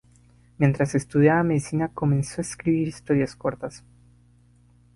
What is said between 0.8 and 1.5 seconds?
estudiaba